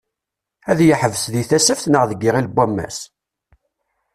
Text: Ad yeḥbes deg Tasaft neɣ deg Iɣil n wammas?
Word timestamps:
Ad 0.71 0.79
yeḥbes 0.87 1.23
deg 1.33 1.45
Tasaft 1.49 1.85
neɣ 1.89 2.03
deg 2.07 2.19
Iɣil 2.29 2.47
n 2.51 2.53
wammas? 2.55 2.97